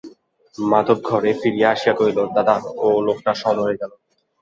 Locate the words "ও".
2.77-2.87